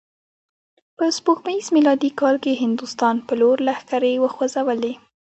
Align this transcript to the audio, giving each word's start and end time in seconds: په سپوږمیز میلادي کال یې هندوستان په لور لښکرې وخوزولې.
په 0.97 1.05
سپوږمیز 1.17 1.65
میلادي 1.75 2.11
کال 2.19 2.35
یې 2.49 2.53
هندوستان 2.63 3.15
په 3.27 3.33
لور 3.41 3.57
لښکرې 3.67 4.13
وخوزولې. 4.23 4.93